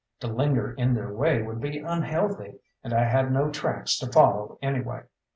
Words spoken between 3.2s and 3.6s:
no